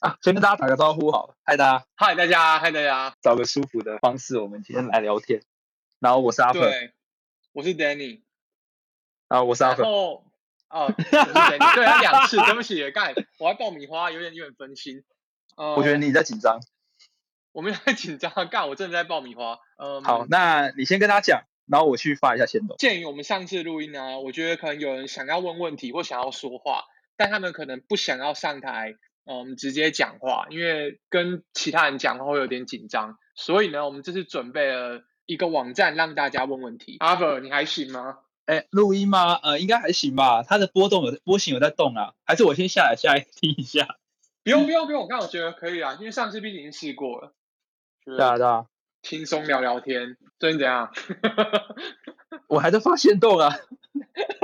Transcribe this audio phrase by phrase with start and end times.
[0.00, 5.42] 啊，先跟大家打个招呼好了，嗨大家，嗨大家，嗨大家，找个舒服的方式，我们今天来聊天。
[5.98, 6.92] 然后我是阿粉，对，
[7.52, 8.22] 我是 Danny，
[9.28, 10.22] 然后我是阿粉，哦
[10.68, 15.02] 哦，我是 Danny， 对，他两次，对不起，干，我还爆米花，有点有点分心。
[15.56, 16.60] 呃，我觉得你在紧张。
[17.50, 19.58] 我没有在紧张，干，我真的在爆米花。
[19.78, 22.76] 嗯，好，那你先跟他讲，然后我去发一下先动。
[22.76, 26.84] 鉴于我们上次录音呢，我觉得可能有人想要问问题或想要说话，
[27.16, 28.94] 但他们可能不想要上台，
[29.28, 36.96] 嗯，直接讲话，因为跟其他人讲话会有点紧张，所以呢，我们这次准备了一个网站让大家问问题。
[37.00, 38.20] 阿伯，你还行吗？
[38.46, 39.34] 哎，录音吗？
[39.34, 40.42] 呃，应该还行吧。
[40.42, 43.98] 它的波动有波形有在动啊，还是我先下来下来听一下？
[44.42, 47.34] 不用不用不用，我看我觉得可以啊，因为上次毕竟试过了。
[48.06, 48.64] 对啊对啊，
[49.02, 50.90] 轻松聊聊天，最近怎样？
[52.48, 53.54] 我还在发现动啊，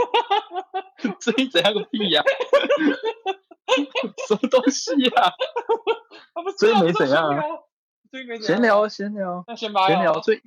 [1.19, 2.23] 最近怎样个屁呀、
[4.29, 5.33] 什么东西呀、
[6.59, 7.43] 最近没怎样啊，
[8.11, 8.55] 最近没怎样。
[8.55, 10.43] 闲聊闲聊那先拔闲聊，最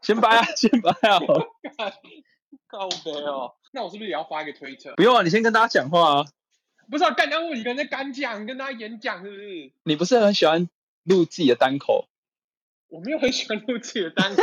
[0.00, 1.20] 先掰啊先掰啊，
[2.66, 3.54] 靠北哦。
[3.72, 4.94] 那我是不是也要发一个推特？
[4.96, 6.24] 不用啊，你先跟大家讲话啊。
[6.90, 9.72] 不是啊，干刚问你跟人家干讲，跟大家演讲是不是？
[9.84, 10.68] 你不是很喜欢
[11.04, 12.06] 录自己的单口？
[12.88, 14.42] 我没有很喜欢录自己的单口，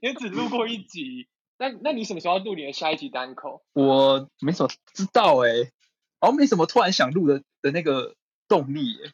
[0.00, 1.26] 也只录过一集。
[1.58, 3.64] 那那你什么时候要录你的下一集单口？
[3.72, 5.72] 我没什么知道哎、欸，
[6.20, 8.14] 好像没什么突然想录的的那个
[8.48, 9.12] 动力耶、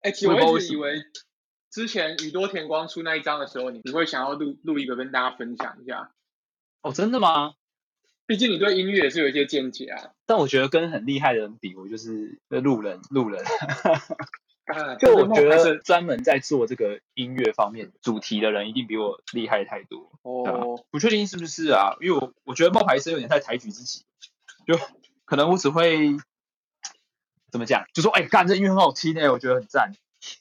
[0.00, 1.02] 哎、其实我一直以为
[1.70, 6.12] 之前宇多田光出那一张的时候，你你会想要录录一个跟大家分享一下。
[6.82, 7.54] 哦，真的吗？
[8.26, 10.10] 毕竟你对音乐也是有一些见解啊。
[10.24, 13.44] 但我觉得跟很厉害的人比，我就是路人路人。
[14.66, 20.10] 啊就我觉还是得专门在做这个音乐方面主题的人，一定比我厉害太多。
[20.22, 24.04] 哦，不确定是不是啊，因为我我觉得冒牌生有点太抬举自己，
[24.66, 24.78] 就
[25.24, 26.16] 可能我只会
[27.50, 29.92] 怎么讲，就说哎，干这音乐很好听哎、我觉得很赞。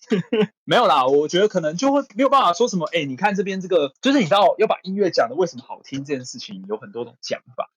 [0.65, 7.69] 没有啦，我觉得可能就会没有办法说什么，哎、你看这边这个，就是你知道要把音乐讲的为什么好听这件事情，有很多种讲法。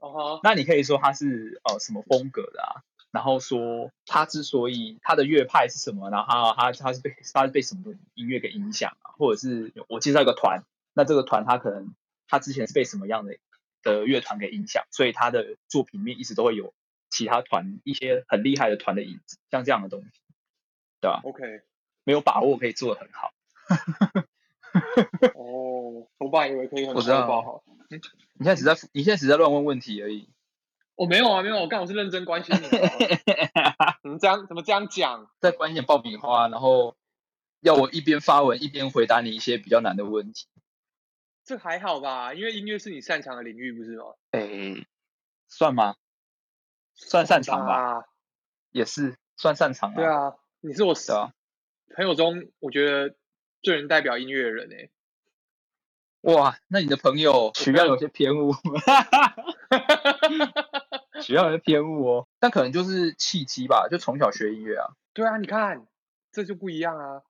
[0.00, 11.94] 哦哈，那你可以说它是呃什么风格的啊，然后说他之所以他的乐派是什么，然后他他是被他是被什么音乐给影响啊，或者是我介绍一个团，那这个团他可能
[12.26, 13.36] 他之前是被什么样的
[13.82, 16.74] 的乐团给影响，所以他的作品里面一直都会有
[17.10, 20.10] 其他团一些很厉害的团的影子，像这样的东西，
[21.00, 21.62] 对吧？OK，
[22.04, 23.32] 没有把握可以做的很好。
[25.34, 27.64] 哦，我爸以为可以很我知道粗暴好。
[27.88, 30.28] 你现在只在你现在只在乱问问题而已。
[30.98, 33.98] 我没有啊，没有，我刚我是认真关心你啊。
[34.02, 34.44] 怎么这样？
[34.48, 35.30] 怎么这样讲？
[35.38, 36.96] 在关心爆米花，然后
[37.60, 40.46] 要我一边发文一边回答你一些比较难的问题。
[41.44, 42.34] 这还好吧？
[42.34, 44.06] 因为音乐是你擅长的领域，不是吗？
[44.32, 44.88] 诶，
[45.46, 45.94] 算吗？
[46.96, 48.04] 算擅长吧，啊，
[48.72, 51.32] 也是算擅长啊对，啊，你是我对啊。
[51.94, 53.14] 朋友中我觉得
[53.62, 54.90] 最能代表音乐的人诶、
[56.22, 58.52] 哇，那你的朋友取样有些偏误，
[61.22, 62.28] 取样有些偏误哦。
[62.38, 64.92] 但可能就是契机吧，就从小学音乐啊。
[65.12, 65.86] 对啊，你看
[66.32, 67.22] 这就不一样啊。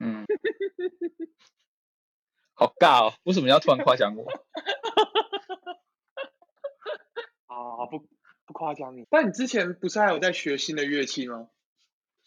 [0.00, 0.24] 嗯，
[2.54, 4.26] 好尬哦，为什么要突然夸奖我？
[7.46, 8.00] 啊，不
[8.46, 9.06] 不夸奖你。
[9.10, 11.48] 但你之前不是还有在学新的乐器吗？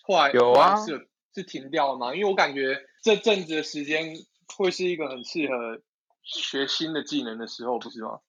[0.02, 2.16] 后来有啊是是停掉了吗？
[2.16, 4.16] 因为我感觉这阵子的时间
[4.56, 5.82] 会是一个很适合
[6.24, 8.20] 学新的技能的时候，不是吗？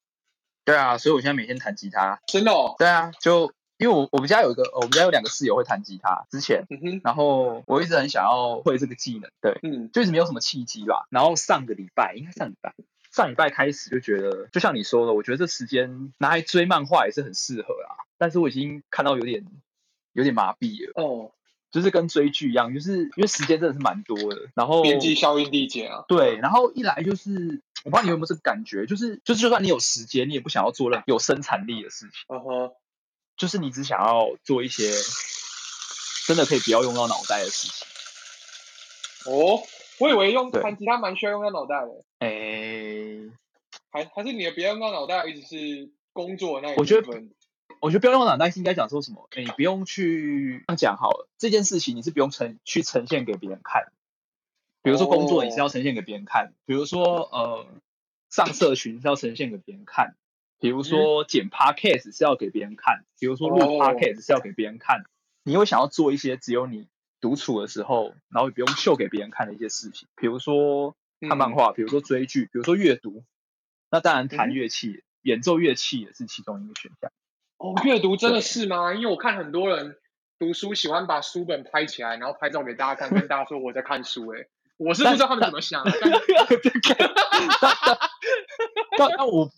[0.69, 2.21] 对啊，所以我现在每天弹吉他。
[2.27, 11.07] 真的哦，对啊，就因为我我们家有一个，我们家有两个室友会弹吉他，之前，嗯哼，然后我一直很想要会这个技能，对，嗯，就一直没有什么契机吧。
[11.09, 12.75] 然后上个礼拜，应该上礼拜，
[13.11, 18.05] 上礼拜开始就觉得，就像你说的，我觉得这时间拿来追漫画也是很适合啦。
[18.19, 19.47] 但是我已经看到有点
[20.13, 21.33] 有点麻痹了，哦，
[21.71, 26.05] 就是跟追剧一样，就是因为时间真的是蛮多的，然后边际效应递减啊。
[26.09, 32.13] 对，然后一来就是我不知道你有没有这个感觉，就是就是就算你有时间，你也不想要做任何有生产力的事情。
[32.29, 32.73] 嗯哼，
[33.37, 34.91] 就是你只想要做一些
[36.27, 37.87] 真的可以不要用到脑袋的事情。
[39.31, 39.63] 哦，
[39.99, 43.31] 我以为用弹吉他蛮需要用到脑袋的，哎，
[43.91, 47.23] 还还是你的不要用到脑袋，一直是工作那一我觉得。
[47.81, 49.29] 我觉得不要用脑袋是应该讲说什么？
[49.33, 53.93] 诶，你不用去这样讲好了，这件事情你是不用呈去呈现给别人看。
[54.83, 57.67] 比如说工作你是要呈现给别人看，比如说呃
[58.31, 60.15] 上社群是要呈现给别人看，
[60.61, 65.05] 比如说剪 podcast 是要给别人看，比如说录哦 podcast 是要给别人看。
[65.43, 66.87] 你会想要做一些只有你
[67.21, 73.25] 独处的时候，然后也不用秀给别人看的一些事情，比如说看漫画，比如说追剧，比如说阅读。
[73.91, 77.11] 那当然弹嗯乐器，演奏乐器也是其中一个选项。
[77.59, 78.95] 哦，阅读真的是吗？
[78.95, 79.97] 因为我看很多人
[80.39, 84.29] 读书喜欢把书本拍起来，然后拍照给大家看，跟大家说我在看书。
[84.29, 84.47] 哎，
[84.77, 85.85] 我是不知道他们怎么想。
[88.97, 89.49] 但但我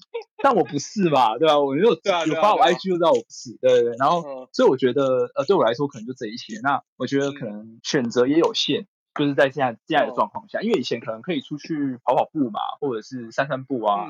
[0.42, 1.58] 但我不是嘛，对吧？
[1.58, 3.96] 我有有发我 IG 就知道我不是，对对对。
[3.98, 6.60] 然后所以我觉得呃，对我来说可能就这一些。
[6.62, 14.08] 那我觉得可能选择也有限，就是在现在现在的状况下，因为以前可能可以出去跑跑步嘛，或者是散散步啊，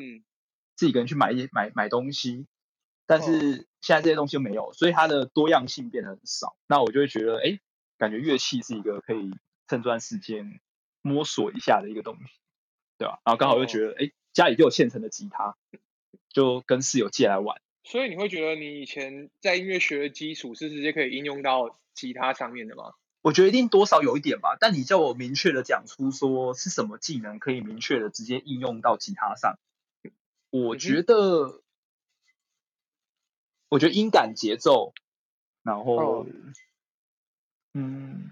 [0.77, 2.47] 自己一个人去买一买买东西。
[3.07, 6.57] 但是现在这些东西都没有，所以它的多样性变得很少。
[6.67, 7.59] 那我就会觉得，哎，
[7.97, 9.31] 感觉乐器是一个可以
[9.69, 10.61] 趁这段时间
[11.01, 12.33] 摸索一下的一个东西，
[12.99, 13.21] 对吧？
[13.25, 15.57] 然后刚好又觉得，哎，家里就有现成的吉他，
[16.29, 17.61] 就跟室友借来玩。
[17.83, 22.93] 所以你会觉得，你以前在音乐学的基础是直接可以应用到吉他上面的吗？
[23.23, 24.59] 我觉得一定多少有一点吧。
[24.61, 29.59] 但你叫我明确的讲出说是什么技能可以明确的直接应用到吉他上，
[30.51, 31.63] 我觉得。
[33.71, 34.93] 我觉得音感节奏，
[35.63, 36.27] 然后，
[37.73, 38.29] 嗯，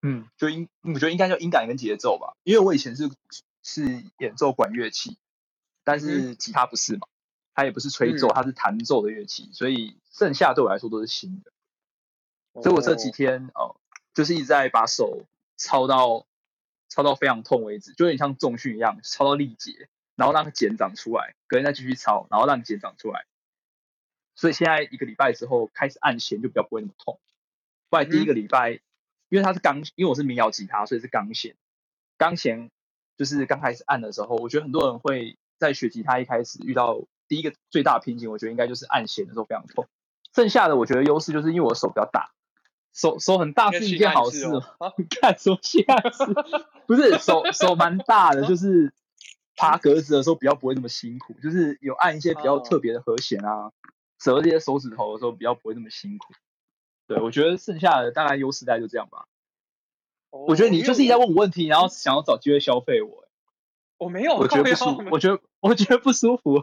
[0.00, 2.34] 嗯，就音，我觉得应该叫音感跟节奏吧。
[2.44, 3.10] 因为我以前是
[3.62, 5.18] 是演奏管乐器，
[5.84, 7.06] 但是吉他不是嘛，
[7.52, 11.52] 它也不是吹奏，它是弹奏的乐器，所以剩下对我来说都是新的。
[12.62, 13.76] 所以我这几天哦，
[14.14, 15.26] 就是一直在把手
[15.58, 16.26] 操到
[16.88, 19.90] 操到非常痛为止，就有点像重训一样，操到力竭。
[20.18, 23.24] 然后让它茧长出来，隔天再继续抄，然后让茧长出来。
[24.34, 27.20] 所以现在一个礼拜之后开始按弦就比较不会那么痛。
[27.88, 28.80] 不然第一个礼拜，
[29.28, 31.54] 因为它是钢，因为我是民谣吉他，所以是钢弦。
[32.16, 32.68] 钢弦
[33.16, 39.86] 就是刚开始按的时候，我觉得很多人会在学吉他一开始遇到第一个最大的瓶颈，我觉得应该就是按弦的时候非常痛。
[40.34, 42.32] 剩下的我觉得优势就是因为我手比较大，
[42.92, 44.46] 手手很大是一件好事。
[44.96, 46.24] 你看手现在是，
[46.88, 48.92] 不是手手蛮大的，就是。
[49.58, 53.72] 爬格子的时候比较不会那么辛苦，就是有按一些比较特别的和弦啊，
[54.18, 56.32] 折这些手指头的时候比较不会那么辛苦。
[57.08, 59.26] 对，我觉得剩下的大概优势带就这样吧。
[60.30, 63.26] 我觉得你就是一直在问我问题，然后想要找机会消费我。
[63.96, 65.08] 我没有，我觉得不舒服。
[65.10, 66.62] 我觉得我觉得不舒服。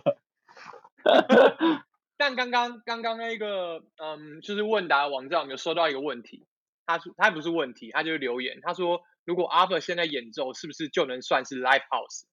[2.16, 6.46] 但刚刚刚刚那个嗯，就是问答网站有收到一个问题？
[6.86, 8.60] 他说他不是问题，他就是留言。
[8.62, 12.24] 他说如果阿 r 现在演奏，是不是就能算是 live house？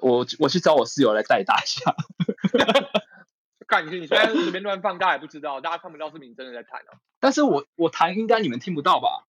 [0.00, 1.94] 我我去找我室友来代打一下。
[3.66, 6.98] 看，你你现在随便乱放，大家也不知道，大家看不到是你真的在弹哦。
[7.18, 9.26] 但是我我弹应该你们听不到吧？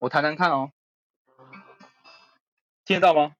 [0.00, 0.72] 我弹弹看哦，
[2.84, 3.36] 听得到吗？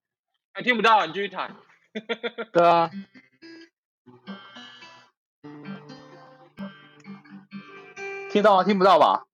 [0.52, 1.56] 哎，听不到，你继续弹。
[2.52, 2.90] 对啊。
[8.30, 8.64] 听到吗？
[8.64, 9.26] 听不到吧？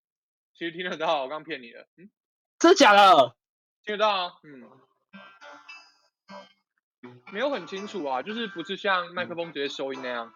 [0.54, 1.86] 其实听得到，我刚骗你的。
[1.98, 2.10] 嗯。
[2.58, 3.36] 真的假的？
[3.84, 4.62] 听得到啊，嗯。
[7.32, 10.32] 没有很清楚啊，就是不是像麦克风直接收音那样。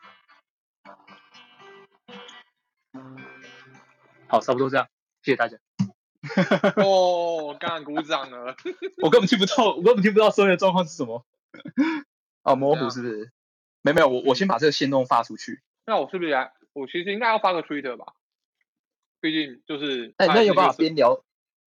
[4.28, 4.88] 好，差不多这样，
[5.22, 5.56] 谢谢大家。
[6.82, 8.56] 哦，刚刚鼓掌了。
[9.02, 11.24] 我根本听不到，我根本听不到收音的状况是什么。
[12.42, 13.30] 哦，模糊是不是？
[13.82, 15.62] 没没有，我我先把这个线动发出去。
[15.86, 16.52] 那我是不是来？
[16.72, 18.14] 我其实应该要发个 Twitter 吧？
[19.20, 20.14] 毕竟就是……
[20.16, 21.22] 哎那有办法边聊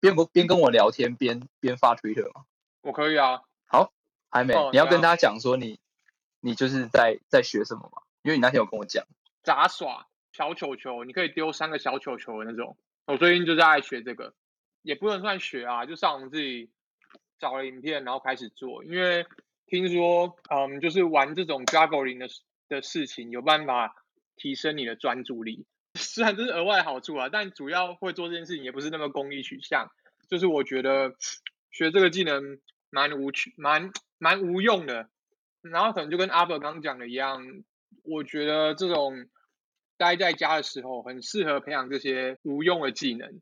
[0.01, 2.45] 边边跟我聊天边边发 Twitter 吗？
[2.83, 3.43] 我可以啊。
[3.67, 3.93] 好。
[4.31, 5.81] 还没，你要跟大家讲说你，
[6.41, 8.03] 你就是在在学什么嘛？
[8.23, 9.05] 因为你那天有跟我讲
[9.43, 12.77] 杂耍小球球，你可以丢三个小球球的那种。
[13.07, 14.35] 我最近就在学这个，
[14.83, 16.71] 也不能算学啊，就上网自己
[17.39, 18.85] 找了影片，然后开始做。
[18.85, 19.27] 因为
[19.67, 22.29] 听说，嗯，就是玩这种 juggling 的
[22.69, 23.97] 的事情，有办法
[24.37, 25.67] 提升你的专注力。
[25.99, 29.91] 虽然这是额外好处啊，但主要会做这件事情也不是那么功利取向。
[30.29, 31.17] 就是我觉得
[31.73, 32.61] 学这个技能
[32.91, 33.91] 蛮无趣，蛮。
[34.21, 35.09] 蛮无用的，
[35.63, 37.43] 然后可能就跟阿伯刚刚讲的一样，
[38.05, 39.31] 我觉得这种
[39.97, 43.41] 待在家的时候很适合培养这些无用的技能，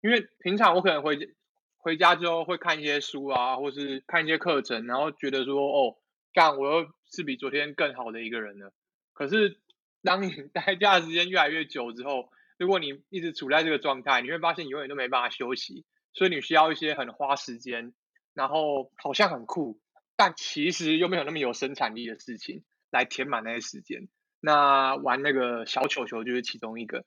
[0.00, 1.34] 因为平常我可能回
[1.76, 5.96] 回家之后会看一些书啊，或是看一些课程，然后觉得说哦，
[6.32, 8.72] 干我又是比昨天更好的一个人了。
[9.12, 9.58] 可是
[10.04, 17.92] 当你 待家的时间越来越久之后，如果你一直处在这个状态，你会发现你永远都没办法休息，所以你需要一些很花时间，
[18.34, 19.80] 然后好像很酷。
[20.16, 24.08] 但其实又没有那么有生产力的事情来填满那些时间。
[24.40, 27.04] 那玩那个小球球就是其中一个。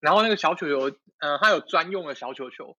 [0.00, 2.76] 然后那个小球球，嗯，它有专用的小球球，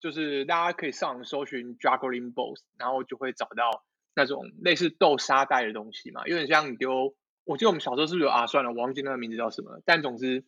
[0.00, 7.14] 就是大家可以上网搜寻 juggling balls，然后就会找到那种类似豆沙袋的东西嘛，有点像你丢。
[7.44, 8.48] 我记得我们小时候是不是有啊？
[8.48, 9.80] 算了，我忘记那个名字叫什么。
[9.84, 10.44] 但总之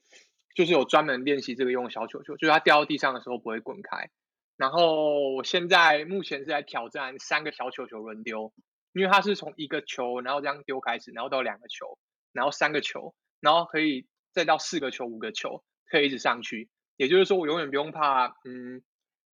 [0.57, 4.11] 就是有专门练习这个用小球球，就是它掉到地上的时候不会滚开。
[4.59, 8.53] 然后我现在目前是在挑战三个小球球轮丢。
[8.95, 11.99] 因为它是从一个球，然后这样丢开始，然后到两个球，
[12.33, 16.69] 然后三个球，然后可以再到四个球、五个球，可以一直上去。
[16.97, 18.83] 也就是说，我永远不用怕，嗯，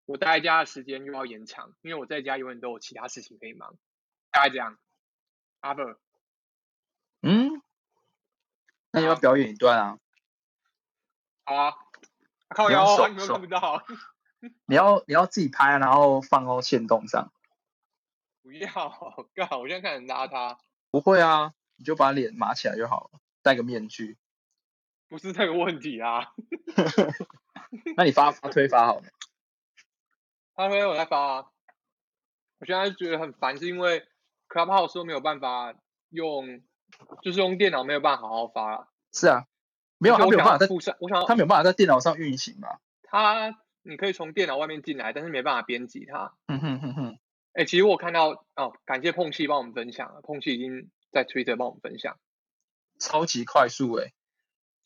[0.06, 3.78] 我待在家的时间又要延长，因为我在家永远都有其他事情可以忙。
[4.32, 4.80] 大概这样。
[5.60, 6.00] 阿伯，
[7.22, 7.62] 嗯，
[8.92, 10.00] 那你要表演一段啊？
[11.44, 11.74] 好啊，
[12.50, 13.86] 靠腰，你们看不到。
[14.66, 17.32] 你要你要自己拍，然后放到线动上。
[18.42, 18.68] 不要，
[19.36, 20.58] 干好，我现在看很邋遢。
[20.90, 24.18] 不会啊，你就把脸码起来就好了，戴个面具。
[25.08, 26.34] 不是这个问题啊。
[27.96, 29.04] 那你发发推发好了。
[30.56, 31.46] 发推我在发啊。
[32.60, 34.08] 我现在觉得很烦，是因为
[34.50, 35.74] Clubhouse 都没有办法
[36.10, 36.62] 用，
[37.22, 38.88] 就是用电脑没有办法好好发了。
[39.14, 39.46] 是啊，
[39.98, 42.80] 没有，他没有办法在上，我想他没有办法在电脑上运行嘛。
[43.04, 43.58] 他。
[43.84, 46.34] 你可以从电脑外面进来，但是没办法编辑它。
[46.48, 47.20] 嗯哼哼哼。
[47.54, 52.18] 哎，其实我看到哦，感谢碰气帮我们分享了，碰气已经在 Twitter 帮我们分享，
[53.00, 54.14] 超级快速哎。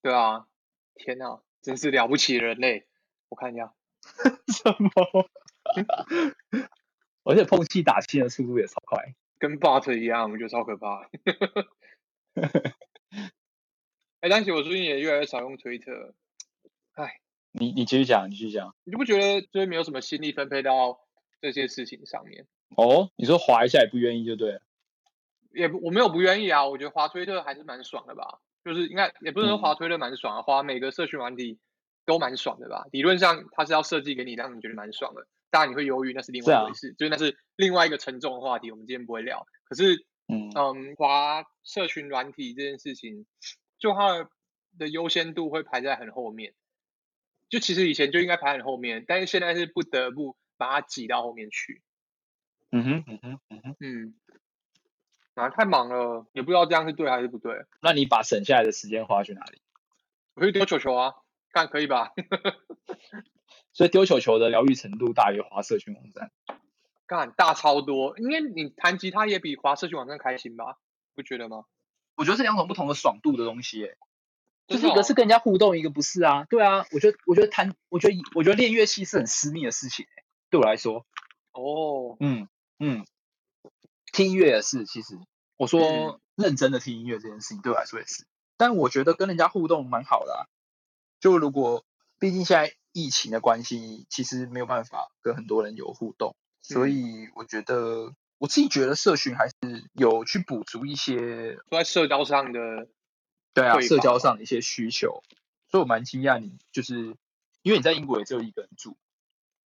[0.02, 0.48] 对啊，
[0.96, 2.88] 天哪，真是了不起人类！
[3.30, 3.74] 我看一下。
[4.48, 5.30] 什么？
[7.24, 11.10] 而且碰气打气的速度也超快，跟 Bot 一样，我觉得超可怕。
[14.22, 16.14] 哎，但是我最近也越来越少用 Twitter。
[16.94, 17.20] 哎。
[17.58, 18.76] 你你继续讲，你继续讲。
[18.84, 21.00] 你就不觉得就是没有什么心力分配到
[21.42, 22.46] 这些事情上面？
[22.76, 24.62] 哦，你说划一下也不愿意就对了。
[25.54, 28.40] 也我没有不愿意啊，我觉得划推特还是蛮爽的吧。
[28.66, 31.60] 就是应该也不是说划推特蛮爽啊，滑每个社群软体
[32.06, 32.86] 都蛮爽的吧。
[32.92, 39.46] 理论上它是要设计给你让你觉得蛮爽的，当然你会犹豫那是另外一回事，就是那是另外一个沉重的话题，我们今天不会聊。
[39.64, 43.26] 可是嗯嗯，滑社群软体这件事情，
[43.80, 44.28] 就它
[44.78, 46.54] 的优先度会排在很后面。
[47.56, 51.82] 就其实以前就应该排很后面，但是现在是不得不把它挤到后面去。
[52.70, 54.16] 嗯哼，嗯哼，嗯哼，嗯，
[55.36, 57.66] 啊，太忙了，也不知道这样是对还是不对。
[57.82, 59.62] 那你把省下来的时间花去哪里？
[60.34, 61.14] 我去丢球球啊，
[61.54, 62.12] 看可以吧？
[63.72, 66.32] 所以丢球球的疗愈程度大于滑社群网站，
[67.08, 68.18] 干大超多。
[68.18, 70.78] 因为你弹吉他也比滑社群网站开心吧？
[71.16, 71.64] 不觉得吗？
[72.18, 73.96] 我觉得是两种不同的爽度的东西，哎。
[74.67, 76.45] 就是一个是跟人家互动，一个不是啊。
[76.50, 80.07] 对啊，我觉得我觉得弹，我觉得我觉得练乐器是很私密的事情，
[80.50, 81.05] 对我来说。
[81.51, 82.48] 哦，嗯
[82.79, 83.05] 嗯，
[84.12, 85.19] 听音乐也是，其实
[85.55, 88.25] 我说认真的听音乐这件事情对我来说也是。
[88.57, 90.50] 但我觉得跟人家互动蛮好的，
[91.19, 91.86] 就如果
[92.19, 99.53] 毕竟现在疫情的关系，其实没有办法跟很多人有互动，所以我觉得我自己觉得社群还是
[99.93, 102.88] 有去补足一些在社交上的。
[103.56, 105.24] 对啊，社交上的一些需求，
[105.70, 107.16] 所以我蛮惊讶你，就是
[107.64, 108.98] 因为你在英国也只有一个人住，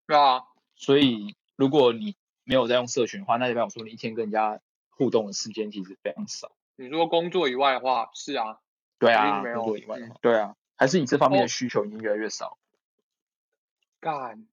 [0.05, 0.43] 对啊，
[0.75, 6.51] 所以如果你没有在用社群的话，那就代表说你一天跟人家互动的时间其实非常少。
[6.75, 8.60] 你说工作以外的话，是啊，
[9.00, 12.58] 对啊，工作以外的话，对啊，还是你这方面的需求已经越来越少。
[14.00, 14.48] 干，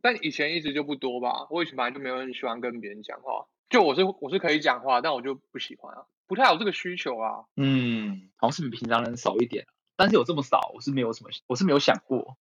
[0.00, 1.46] 但以前一直就不多吧？
[1.50, 6.06] 我以前本来就没有很喜欢跟别人讲话，就我是我是可以讲话，但我就不喜欢啊。
[6.28, 9.66] 不太有这个需求啊，嗯，好像是比平常人少一点，
[9.96, 12.36] 但是有这么少，我是没有什么，我是没有想过。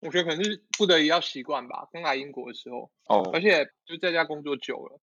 [0.00, 4.98] 我觉得可能是不得已要习惯吧，刚来英国的时候，哦，而且就在家工作久了，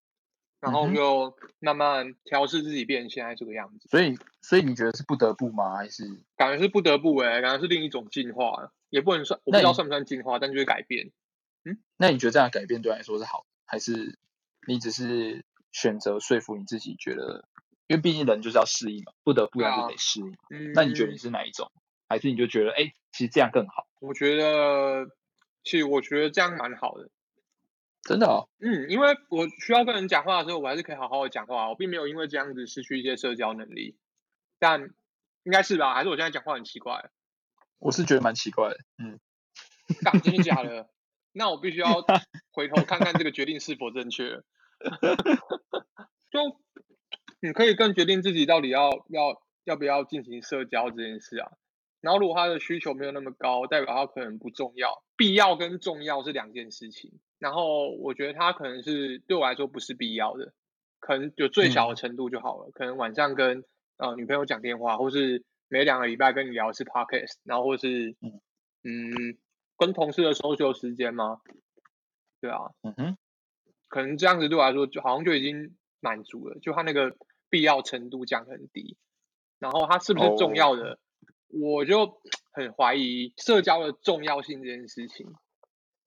[0.59, 3.87] 然后又慢慢调试自己变成现在这个样子。
[3.89, 5.77] 所以，所以你觉得是不得不吗？
[5.77, 6.03] 还是
[6.35, 7.15] 感觉是不得不？
[7.17, 11.11] 哎，感觉是另一种进化，也不能算，我不知道算不算进化，但就是改变。
[11.63, 14.17] 嗯，那你觉得这样改变对来说是好，还是
[14.67, 17.47] 你只是选择说服你自己觉得？
[17.87, 20.37] 因为毕竟人就是要适应嘛，不得不然就得适应。
[20.49, 21.71] 嗯，那你觉得你是哪一种？
[22.09, 23.85] 还是你就觉得，哎，其实这样更好？
[23.99, 25.07] 我觉得，
[25.63, 27.09] 其实我觉得这样蛮好的。
[28.03, 28.47] 真的哦。
[28.59, 33.97] 嗯，因为我需要跟人讲话的时候，我还是可以好好的讲话，我并没有因为这样子失去一些社交能力。
[34.59, 34.81] 但
[35.43, 35.93] 应该是吧？
[35.93, 37.09] 还是我现在讲话很奇怪？
[37.79, 38.77] 我是觉得蛮奇怪的。
[39.03, 39.19] 嗯。
[40.23, 40.89] 真的假的？
[41.33, 42.05] 那我必须要
[42.51, 44.41] 回头看看这个决定是否正确。
[46.31, 46.59] 就。
[47.39, 51.51] 你可以更决定自己到底要要要不要进行社交这件事啊。
[51.99, 55.03] 然后如果他的需求没有那么高，代表他可能不重要。
[55.15, 57.11] 必要跟重要是两件事情。
[57.39, 60.53] 然后我觉得他可能是对我来说不是必要的，
[60.99, 62.71] 可能就最小的程度就好了。
[62.71, 63.63] 可能晚上跟
[63.97, 68.15] 呃女朋友讲电话，或是每两个礼拜跟你聊一次 podcast，然后或是
[68.83, 69.37] 嗯
[69.77, 71.41] 跟同事的时候就有时间吗？
[72.39, 73.17] 对啊，嗯哼，
[73.87, 77.17] 可能这样子对我来说就好像就已经满足了，就他那个。
[77.49, 78.97] 必要程度降很低，
[79.59, 80.99] 然后它是不是重要的，
[81.47, 85.27] 我就 很怀疑社交的重要性这件事情，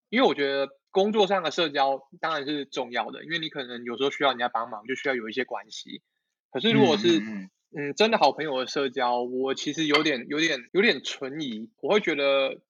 [0.09, 6.03] 因为我觉得工作上的社交当然是重要的，因为你可能有时候需要人家帮忙，就需要有一些关系。
[6.51, 11.71] 可是如果是嗯嗯真的好朋友的社交，我其实有点有点有点存疑。
[11.81, 12.61] 我会觉得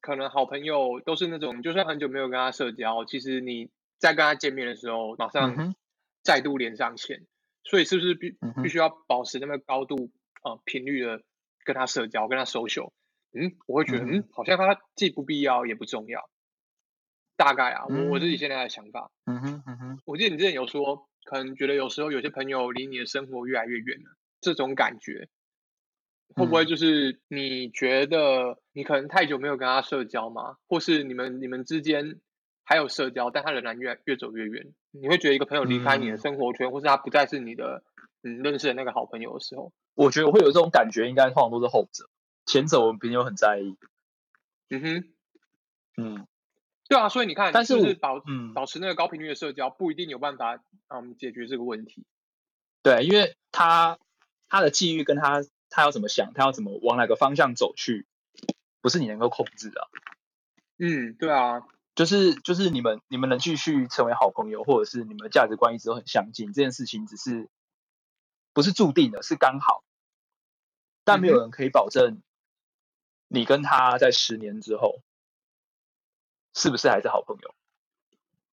[0.00, 3.68] 可能好朋友都是那种，就算很久没有跟他社交，其实你
[3.98, 5.74] 在跟他见面的时候，马嗯上
[6.22, 7.26] 再度连上线。
[7.68, 10.10] 所以是不是必必须要保持那么高度
[10.42, 11.22] 呃频率的
[11.64, 12.92] 跟他社交，跟他 social？
[13.32, 16.30] 嗯，我会觉得嗯好像他既不必要也不重要。
[17.36, 19.10] 大概啊，我我自己嗯现在的想法。
[19.26, 25.28] 嗯哼嗯哼我记得你之前有说，可能觉得有时候有些朋友离你的生活越来越远了，这种感觉，
[26.34, 30.56] 会不会嗯就是你觉得你可能太久没有跟他社交吗？
[30.66, 32.20] 或是你们你们之间
[32.68, 34.74] 还有社交，但他仍然越越走越远？
[34.90, 37.84] 你会觉得一个朋友离开你的嗯生活圈，或是他不再是你的
[38.22, 42.10] 嗯认识的那个好朋友的时候，我觉得我会有这种感觉，应该通常都是后者，
[42.44, 43.76] 前者我们朋友很在意。
[44.68, 45.04] 嗯哼，
[45.96, 46.26] 嗯
[46.88, 52.04] 对啊，所以你看，但是保嗯保持那个高频率的社交，不一定有办法嗯解决这个问题。
[52.82, 53.98] 对，因为他
[54.48, 58.06] 他的际遇跟他他要怎么想，他要怎么往哪个方向走去，
[58.80, 59.86] 不是你能够控制的啊。
[60.78, 61.62] 嗯，对啊，
[61.96, 67.48] 就是就是你们你们能继续成为好朋友，或者是你们的价值观一直都很相近，这件事情只是
[68.52, 69.82] 不是注定的，是刚好，
[71.04, 72.20] 但没有人可以保证
[73.28, 75.00] 你跟他在十年之后
[76.54, 77.54] 是不是还是好朋友。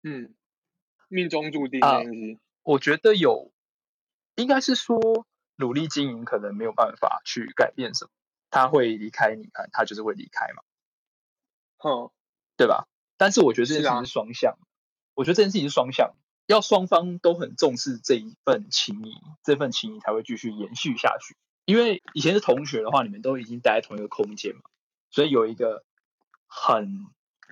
[0.04, 0.34] 嗯，
[1.10, 1.82] 命中注定。
[2.64, 3.52] 我觉得有，
[4.36, 8.12] 应该是说努力经营可能没有办法去改变什么，
[8.50, 10.64] 他会离开你看，他就是会离开嘛，
[11.76, 12.12] 哼，
[12.56, 12.88] 对吧？
[13.24, 14.58] 但是我觉得这件事情是双向，
[15.14, 16.14] 我觉得这件事情是双向，
[16.46, 19.16] 要双方都很重视这一份情谊，
[19.46, 21.38] 这份情谊才会继续延续下去。
[21.64, 24.64] 因为以前是同学的话，你们都已经待在同一个空间嘛，
[25.10, 25.86] 所以有一个
[26.48, 27.08] 很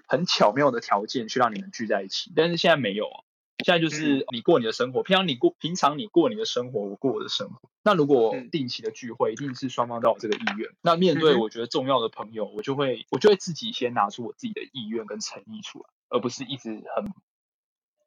[0.10, 2.34] 很巧妙的条件去让你们聚在一起。
[2.36, 3.24] 但是现在没有啊，
[3.64, 7.70] 现在就是你过你的生活，平常你过平常你过你的生活，我过我的生活。
[7.84, 10.70] 那如果嗯定期的聚会，一定是双方都有这个意愿。
[10.82, 17.14] 那面对我觉得重要的朋友，我就会我就会自己先拿出我自己的意愿跟诚意出来，而不是一直很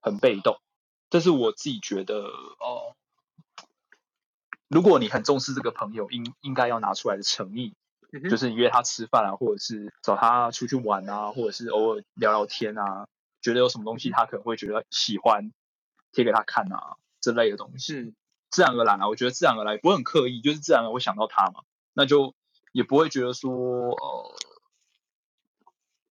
[0.01, 0.59] 很被动。
[1.11, 2.95] 这是我自己觉得哦。
[4.69, 7.75] 如果你很重视这个朋友，应应该要拿出来的诚意，
[8.11, 13.07] 嗯就是你约他吃饭啊，或者是找他出去玩啊，或者是偶尔聊聊天啊，
[13.45, 15.53] 觉得有什么东西他可能会觉得喜欢，
[16.13, 18.17] 贴给他看啊之类的东西，嗯
[18.51, 22.35] 自然而然啊，我觉得自然而然不会很刻意，就是自然而然会想到他嘛，那就
[22.73, 24.35] 也不会觉得说呃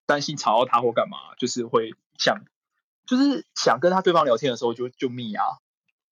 [0.06, 2.44] 担心吵到他或干嘛，就是会想
[3.06, 5.58] 就是想跟他对方聊天的时候就就密啊，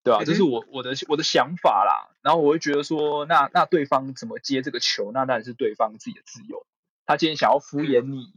[0.02, 0.24] 对吧、嗯哼。
[0.24, 2.16] 这是我我的我的想法啦。
[2.22, 6.66] 然后我会觉得说，那那对方怎么接这个球，那当然是对方自己的自由。
[7.04, 8.32] 他今天想要敷衍你，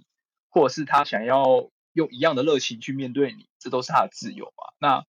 [0.49, 4.73] 或者是他想要用一样的热情去面对你，这都是他的自由嘛。
[4.79, 5.05] 那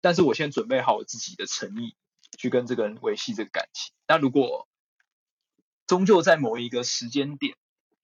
[0.00, 1.94] 但是我先准备好我自己的诚意，
[2.38, 3.92] 去跟这个人维系这个感情。
[4.08, 4.66] 那如果
[5.86, 7.56] 终究在某一个时间点，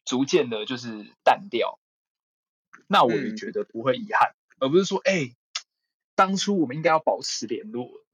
[0.05, 1.79] 逐渐的就是淡掉，
[2.87, 5.35] 那我也嗯觉得不会遗憾，而不是说，哎、
[6.15, 8.05] 当初我们应该要保持联络，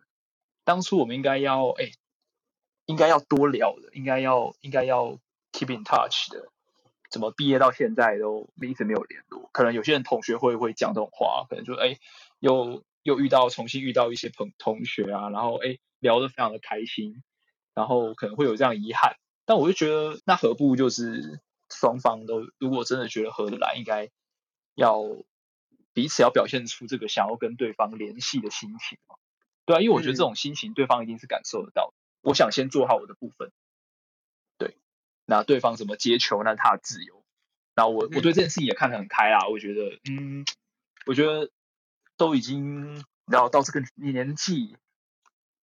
[0.63, 1.91] 当初我们应该要，哎、
[2.85, 5.19] 应该要多聊的，应该要应该要
[5.51, 6.52] keep in touch 的，
[7.13, 9.51] 怎么毕业到现在都一直没有联络？
[9.53, 11.99] 可能有些人同学会会讲这种话，可能就哎、
[12.41, 17.23] 又又遇到重新遇到一些朋同学啊，然后哎、聊得非常的开心，
[17.75, 24.09] 然后可能会有这样遗憾，但我就觉得那何不就是双方都如果真的觉得合得来，应该
[24.75, 25.03] 要
[25.93, 29.17] 彼此要表现出这个想要跟对方联系的心情嘛，
[29.67, 31.95] 对啊，因为我觉得这嗯种心情对方一定是感受得到的。
[32.23, 33.53] 我想先做好我的部分，对，
[35.25, 37.25] 那对方怎么接球，那是他的自由。
[37.75, 38.23] 然后我我嗯。
[38.23, 40.45] 对这件事情也看得很开啦，我觉得，嗯，
[41.07, 41.51] 我觉得
[42.17, 44.77] 都已经然后到这个年纪，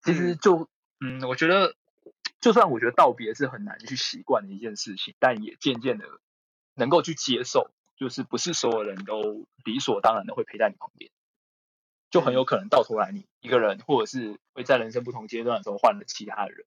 [0.02, 0.38] 其实嗯。
[0.38, 1.74] 就嗯，我觉得
[2.40, 6.06] 就算我觉得道别是很难去习惯的一件事情，但也渐渐的
[6.74, 11.10] 能够去接受，就是不是所有人都理所当然的会陪在你旁边，
[12.10, 16.64] 就很有可能到头来你一个人，或者是会在人生不同阶段的时候换了其他的人，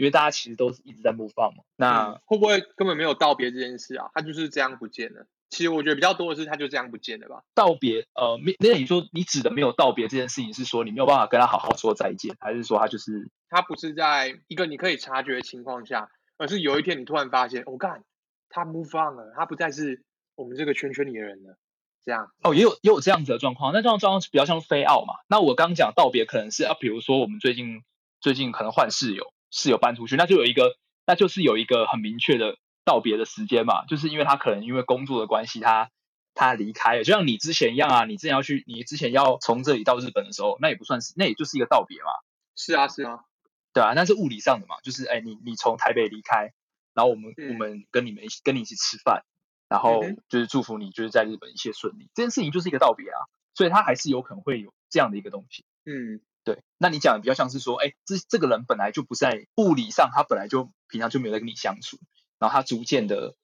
[0.00, 1.62] 因为大家其实都是一直在 move on 嘛。
[1.76, 4.08] 那嗯会不会根本没有道别这件事啊？
[4.14, 5.26] 他就是这样不见了。
[5.50, 7.42] 其实我觉得比较多的是他就这样不见了吧。
[7.54, 16.08] 道别，呃，没那你说你指的没有道别这件事情，是说你没有办法跟他好好说再见，还是说他就是他不是在一个你可以察觉的情况下，
[16.38, 18.04] 而是有一天你突然发现，我、干，
[18.48, 20.02] 他 move on 了，他不再是
[20.36, 21.58] 我们这个圈圈里的人了。
[22.02, 25.16] 这样，哦，也有也有这样子的状况，那这样状况比较像飞奥嘛。
[25.28, 27.82] 那我刚讲道别可能是啊，比如说我们最近
[28.22, 35.90] 最近可能换室友，室友搬出去，那就有一个，那就是有一个很明确的道别的时间嘛，就是因为他可能因为工作的关系，他
[36.34, 42.10] 他离开了，就像你之前一样啊，你之前要去，你之前要从这里到日本的时候，那也不算是，那也就是一个道别嘛。
[42.56, 43.24] 是啊，是啊，
[43.72, 46.52] 对啊，那是物理上的嘛，就是哎，你你从台北离开，
[46.94, 49.24] 然后我们、嗯我们跟你们一起跟你一起吃饭，
[49.68, 53.18] 然后就是祝福你就是在日本一切顺利，这件事情就是一个道别啊，
[53.54, 55.64] 所以他还是有可能会有这样的一个东西。
[55.84, 61.98] 嗯对，那你讲的比较像是说，哎，这这个人本来就不在物理上，他本来就平常就没有在跟你相处，
[62.38, 63.34] 然后他逐渐的，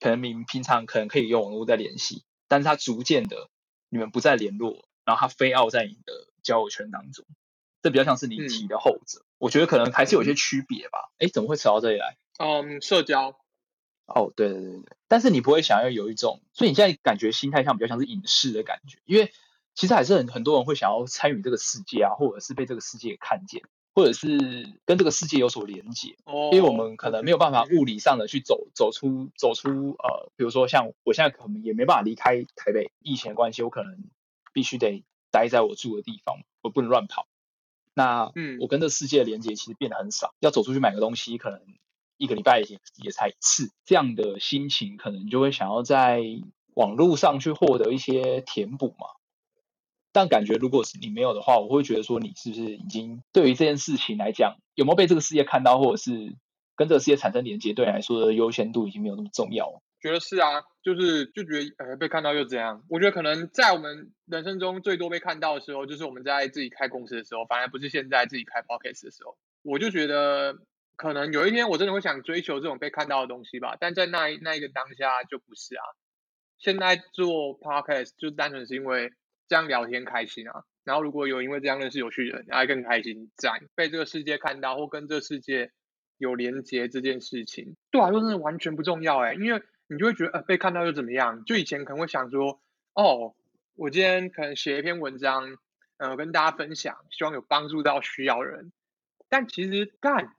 [0.00, 3.48] 可能你们平常可能可以用网络在联系，但是他逐渐的
[3.88, 7.24] 你们不再联络，然后他非要在你的交友圈当中，
[7.80, 11.12] 这比较像是你嗯提的后者，我觉得可能还是有些区别吧。
[11.18, 12.16] 哎，怎么会扯到这里来？
[12.38, 13.38] 嗯，社交，
[14.06, 19.32] 哦，对对对对，但是你不会想要有一种，所以你现在感觉心态上比较像是影视的感觉，因为
[19.74, 23.62] 其实还是很很多人会想要参与这个世界啊，或者是被这个世界看见，
[23.94, 24.28] 或者是
[24.84, 34.04] 跟这个世界有所连接，哦，因为我们可能没有办法嗯物理上的去走走出走出呃，比如说像我现在可能也没办法离开台北，疫情的关系，我可能
[34.52, 37.26] 必须得待在我住的地方，我不能乱跑。
[37.94, 41.60] 那嗯我跟这世界的连接其实变得很少，要走出去买个东西，可能
[42.18, 46.22] 一个礼拜也也才一次，这样的心情可能就会想要在
[46.74, 49.06] 网络上去获得一些填补嘛。
[50.12, 56.36] 但感觉如果是你没有的话，我会觉得说你是不是已经对于这件事情来讲，有没有被这个世界看到，或者是
[56.76, 59.82] 跟这个世界产生连接，对你来说的优先度已经没有那么重要了。
[60.00, 62.82] 觉得是啊，就是就觉得呃被看到又怎样？
[62.88, 69.36] 我觉得可能在我们人生中最多被看到的时候，就是我们在自己开公司的时候，反而不是现在自己开 podcast 的时候。
[69.62, 70.56] 我就觉得
[70.96, 75.82] 可能有一天我真的会想追求这种被看到的东西吧，但在那一那一个当下就不是啊。
[76.58, 79.12] 现在做 podcast 就单纯是因为
[79.52, 85.72] 这样聊天开心啊，然后如果有因为这样认识有趣的人，还更开心，赞被这个世界看到或跟这个世界
[86.16, 91.44] 有连接这件事情，对我来说真的完全不重要哎、因为你就会觉得呃被看到又怎么样？
[91.44, 92.62] 就以前可能会想说，
[92.94, 93.34] 哦，
[93.76, 95.58] 我今天可能写一篇文章，
[95.98, 98.72] 呃，跟大家分享，希望有帮助到需要人，
[99.28, 100.32] 但其实干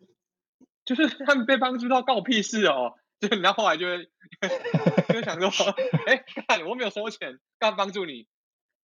[0.86, 2.96] 就是他们被帮助到告屁事哦。
[3.20, 4.10] 就 然后后来就会
[5.08, 5.50] 就会想说，
[6.08, 8.28] 哎，干我没有收钱，干帮助你，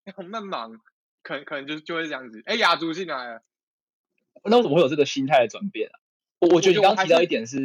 [0.15, 0.79] 我们忙，
[1.21, 2.41] 可能可能就就会这样子。
[2.45, 3.43] 哎，雅竹进来了，
[4.45, 5.99] 那我怎么会有这个心态的转变啊？
[6.39, 7.59] 我我觉得你刚刚提到一点是，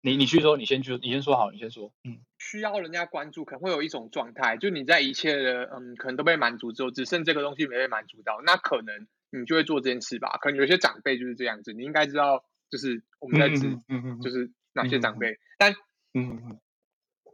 [0.00, 1.92] 你你去说，你先去，你先说好，你先说。
[2.04, 10.38] 嗯，需要人家关注，可能会有一种状态，就你在一切的嗯，可能都被满足之后，只剩这个东西没被满足到，那可能你就会做这件事吧。
[10.40, 15.72] 可能有些长辈就是这样子，你应该知道，就是我们在指嗯嗯嗯就是哪些长辈，但
[16.14, 16.60] 嗯嗯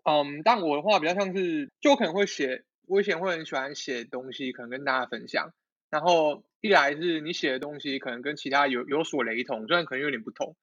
[0.05, 5.55] 嗯，但我的话比较像是，就我可能会写，我以前会很喜欢写东西，可能跟大家分享。
[5.89, 10.57] 然后一来是你写的东西可能跟其他有有所雷同，虽然可能有点不同。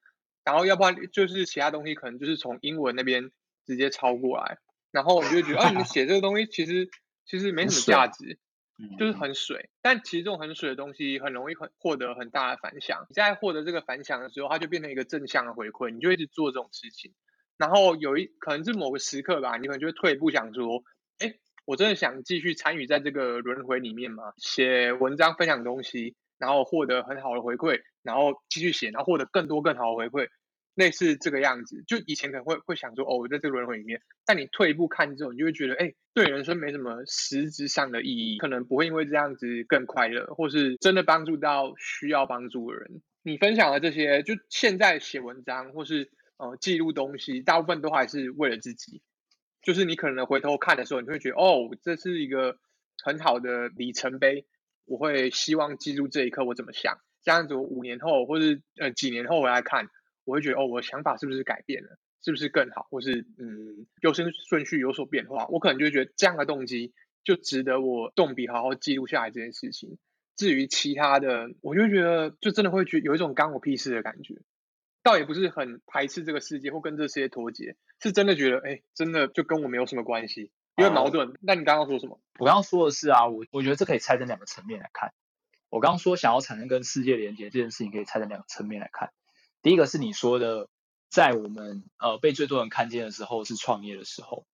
[0.46, 3.32] 然后要不然就是其他东西可能就是从英文那边
[3.66, 4.60] 直接抄过来，
[4.92, 6.88] 然后你就会觉得，啊，你们写这个东西其实
[7.26, 8.38] 其实没什么价值，
[8.78, 9.72] 嗯，就是很水。
[9.82, 13.08] 但其实这种很水的东西很容易很获得很大的反响。
[13.10, 17.12] 你在获得这个反响的时候，它就变成一个正向的回馈，你就一直做这种事情。
[17.58, 20.84] 然后有一可能是某个时刻吧，你可能就会退一步想说，哎，
[21.70, 24.34] 我真的想继续参与在这个轮回里面吗？
[24.38, 30.30] 写文章分享东西，然后获得很好的回馈，然后继续写，然后获得更多更好的回馈，
[30.74, 31.84] 类似这个样子。
[31.86, 43.04] 就以前可能会会想说，哦，我在这个轮回里面，但你退一步看之后，你就会觉得，哎，对人生没什么实质上的意义，可能不会因为这样子更快乐，或是真的帮助到需要帮助的人。
[43.22, 49.04] 你分享的这些，就现在写文章或是呃记录东西，大部分都还是为了自己。
[49.62, 52.58] 就是你可能回头看的时候，你会觉得，哦，这是一个
[53.04, 54.46] 很好的里程碑。
[54.86, 59.88] 我会希望记录这一刻我怎么想，这样子我五年后或是呃几年后回来看，
[60.24, 66.94] 我会觉得哦，我的想法是不是改变了，是不是更好，或是嗯优先顺序有所变化，我可能就觉得这样的动机
[67.24, 70.00] 就值得我动笔好好记录下来这件事情。
[70.36, 74.42] 至于其他的，我就觉得就真的会觉得有一种干我屁事的感觉，
[75.04, 81.34] 倒也不是很排斥这个世界或跟这个世界脱节，是真的觉得哎，真的就跟我没有什么关系，因为矛盾。
[81.42, 82.20] 那你刚刚说什么？
[82.38, 85.14] 我刚刚说的是啊，我我觉得这可以拆成两个层面来看。
[85.70, 89.12] 我刚刚说想要产生跟世界连接这件事情，可以拆成两个层面来看。
[89.62, 90.68] 第一个是你说的，
[91.10, 94.46] 在我们呃被最多人看见的时候是创业的时候，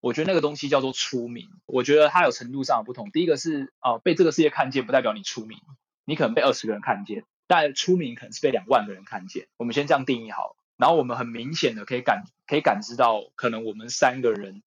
[0.00, 1.48] 我觉得那个东西叫做出名。
[1.66, 3.10] 我觉得它有程度上的不同。
[3.10, 5.58] 第一个是呃被这个世界看见，不代表你出名，
[6.04, 9.48] 你可能被二十个人看见，但出名可能是被两万个人看见。
[9.56, 14.62] 我们先这样定义好，然后我们很明显的可以感可以感知到，可能我们三个人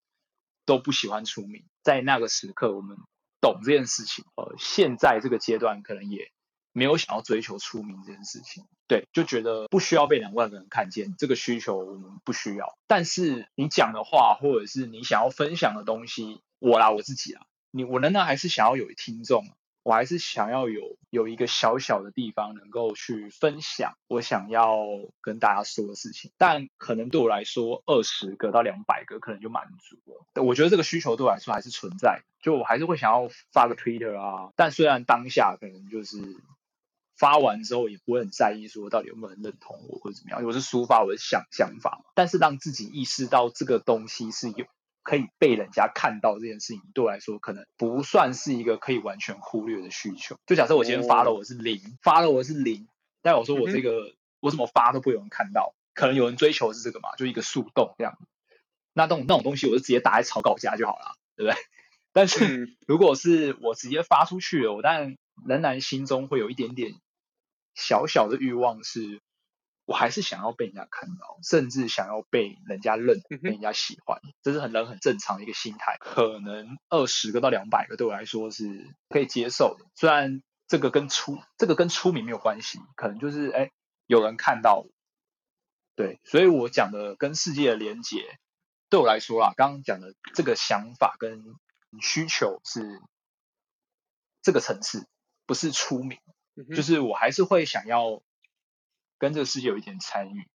[0.65, 2.98] 都不喜欢出名，在那个时刻我们
[3.42, 4.26] 懂这件事情。
[4.36, 6.32] 呃，现在这个阶段可能也
[6.72, 12.78] 没有想要追求出名这件事情，对，就觉得不需要被两万个人看见，这个需求我们不需要。
[12.88, 19.46] 但是你讲的话，或者是你想要分享的东西，我啦，我自己啊，你我仍然还是想要有听众，
[19.84, 24.78] 我还是想要有有一个小小的地方能够去分享我想要
[25.22, 26.32] 跟大家说的事情。
[26.38, 30.44] 但可能对我来说，二十个到两百个可能就满足了。
[30.44, 34.52] 我觉得这个需求对我来说还是存在，就我还是会想要发个 Twitter 啊。
[34.56, 36.18] 但虽然当下可能就是
[37.18, 42.02] 发完之后也不会很在意说到底有没有人认同我或者怎么样，我是抒发我的想想法。
[42.15, 44.65] 但是让自己意识到这个东西是有。
[45.10, 50.38] 可以被人家看到这件事情，对我来说可能不算是一个可以完全忽略的需求。
[50.45, 52.88] 就假设我今天发了我是零，发了我是零，
[53.24, 58.19] 但我说我这个我怎么发都不会有人看到，可能有人追求是这个嘛，就一个速动这样。
[58.93, 61.60] 那那种那种东西，我就直接打在草稿夹就好了，对不对？
[62.13, 66.93] 但是如果是我直接发出去了，我但仍然心中会有一点点
[67.74, 69.19] 小小的欲望是。
[69.89, 75.97] 我还是想要被人家看到，甚至想要被人家认、被人家喜欢，这是很人很正常的一个心态。
[75.99, 83.71] 可能二十个到两百个对我来说是可以接受的，虽然这个跟出这个跟出名没有关系，可能就是哎
[84.06, 84.86] 有人看到，
[85.95, 88.38] 对，所以我讲的跟世界的连接，
[88.91, 91.43] 对我来说啊，刚刚讲的这个想法跟
[91.99, 93.02] 需求是
[94.43, 95.08] 这个层次，
[95.47, 96.19] 不是出名，
[96.75, 98.21] 就是我还是会想要。
[99.19, 100.47] 跟这个世界有一点参与，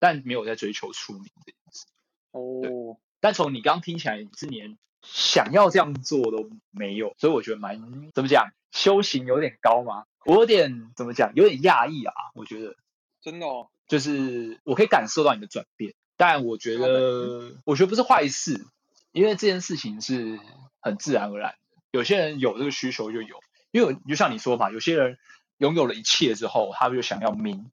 [0.00, 1.86] 但没有在追求出名这件事。
[2.32, 10.04] 哦，但从你刚听起来，你是连想要这样做都没有，所以我觉得蛮怎么讲，修行有点高吗？
[10.24, 12.12] 我有点怎么讲，有点讶异啊。
[12.34, 12.74] 我觉得
[13.22, 18.66] 真的，哦，就是我可以感受到你的转变，但我觉得我觉得不是坏事，
[19.12, 20.40] 因为这件事情是
[20.80, 21.58] 很自然而然的。
[21.92, 25.18] 有些人有这个需求就有，因为就像你说嘛，有些人
[25.58, 27.70] 拥有了一切之后，他就想要名。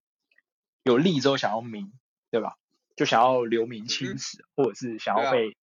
[0.83, 1.91] 有利之后想要名，
[2.31, 2.57] 对吧？
[2.95, 5.57] 就想要留名青史，或者是想要被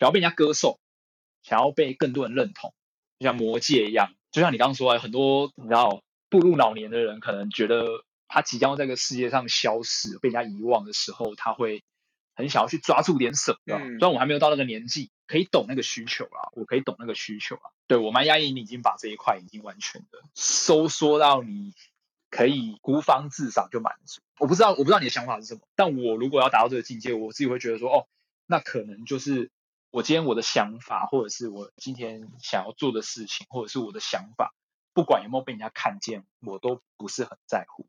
[0.00, 0.80] 想要被人家歌颂，
[1.44, 2.74] 想要被更多人认同，
[3.20, 4.12] 就像魔戒一样。
[4.32, 11.84] 就像你刚刚说，很多你知道步入老年的人，可能觉得他即将在这个世界上消失，被人家遗忘的时候，他会
[12.34, 13.58] 很想要去抓住点什么。
[13.78, 17.70] 虽然我还没有到那个年纪，可以懂那个需求啊，我可以懂那个需求啊。
[17.86, 21.72] 对我蛮压抑，你已经把这一块已经完全的收缩到你。
[22.30, 28.06] 可以孤芳自赏就满足，我不知道我不知道你的想法是什么，但我如果要达到这个境界，我自己会觉得说，哦，
[28.46, 29.50] 那可能就是
[29.90, 34.54] 我今天我的想法，或者是我今天想要做的事情，或者是我的想法，
[34.92, 37.86] 不管有没有被人家看见，我都不是很在乎，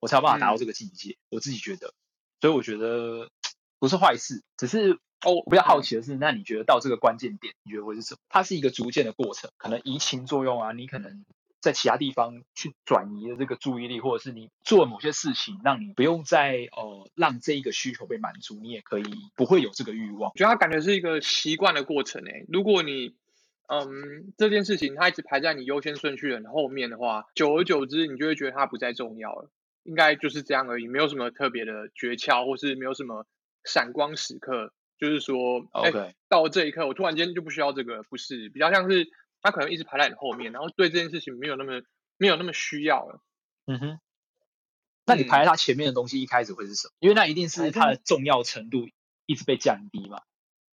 [0.00, 1.18] 我才有办法达到这个境界。
[1.28, 1.92] 我自己觉得，
[2.40, 3.30] 所以我觉得
[3.78, 8.20] 不是坏事，只是哦，比较好奇的是，那你觉得到这个关键点，你觉得会是什么？
[8.30, 11.26] 它是一个逐渐的过程，可能移情作用啊，你可能。
[11.66, 20.30] 在其他地方去转移的这个注意力，或者是你做某些事情，让你不用再呃让这一个需求被满足，你也可以不会有这个欲望。
[20.30, 22.46] 我觉得它感觉是一个习惯的过程诶。
[22.48, 23.16] 如果你
[23.66, 29.50] 嗯这件事情它一直排在你优先顺序的后面的话，久而久之你就会觉得它不再重要了。
[29.82, 33.26] 应该就是这样而已，没有什么特别的诀窍，或是没有什么
[33.64, 39.10] 闪光时刻，就是说，OK，到这一刻我突然间就不需要这个，不是比较像是。
[39.46, 41.82] 他可能一直排在你后面，然后对这件事情没有那么
[42.16, 43.22] 没有那么需要了。
[43.66, 44.00] 嗯哼，
[45.04, 46.94] 那你排在他前面的东西一开始会是什么？
[46.98, 48.88] 因为那一定是它的重要程度
[49.24, 50.22] 一直被降低嘛。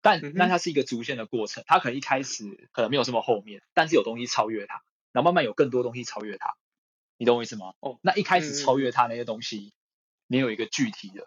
[0.02, 6.58] 但那它是一个逐渐的过程，它可能一开始可能没有这么后面，但是有东西超越它，然后慢慢有更多东西超越它。
[7.18, 7.74] 你懂我意思吗？
[7.80, 9.74] 哦，那一开始超越它那些东西，
[10.28, 11.24] 你有一个具体的，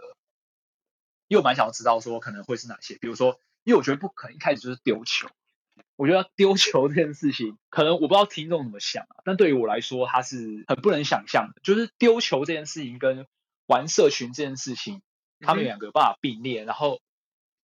[1.27, 2.99] 又蛮想要知道说可能会是哪些？
[2.99, 5.29] 比如说，因为我觉得不可能一开始就是丢球。
[5.97, 11.61] 我觉得丢球这件事情，可能我不知道听众怎么想啊，但对于我来说，它是很不能想象的。
[11.63, 13.27] 就是丢球这件事情跟
[13.67, 15.03] 玩社群这件事情，
[15.41, 17.01] 他们两个有办法并列，然后